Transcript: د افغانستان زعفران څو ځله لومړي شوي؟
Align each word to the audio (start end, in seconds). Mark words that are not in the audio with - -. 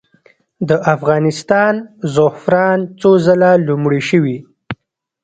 د 0.69 0.71
افغانستان 0.93 1.73
زعفران 2.13 2.79
څو 2.99 3.11
ځله 3.25 3.51
لومړي 3.67 4.01
شوي؟ 4.09 4.37